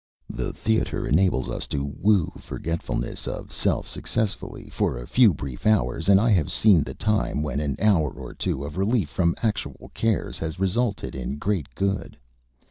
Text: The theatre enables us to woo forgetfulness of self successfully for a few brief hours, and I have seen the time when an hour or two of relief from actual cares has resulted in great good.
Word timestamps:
The 0.33 0.51
theatre 0.51 1.07
enables 1.07 1.47
us 1.47 1.67
to 1.67 1.83
woo 1.95 2.31
forgetfulness 2.39 3.27
of 3.27 3.51
self 3.51 3.87
successfully 3.87 4.67
for 4.67 4.97
a 4.97 5.05
few 5.05 5.31
brief 5.31 5.67
hours, 5.67 6.09
and 6.09 6.19
I 6.19 6.31
have 6.31 6.51
seen 6.51 6.81
the 6.83 6.95
time 6.95 7.43
when 7.43 7.59
an 7.59 7.75
hour 7.79 8.09
or 8.09 8.33
two 8.33 8.63
of 8.65 8.77
relief 8.77 9.09
from 9.11 9.35
actual 9.43 9.91
cares 9.93 10.39
has 10.39 10.59
resulted 10.59 11.13
in 11.13 11.37
great 11.37 11.75
good. 11.75 12.17